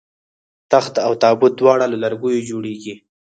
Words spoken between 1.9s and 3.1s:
له لرګیو جوړیږي